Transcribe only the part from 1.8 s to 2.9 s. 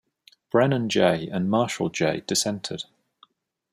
J dissented.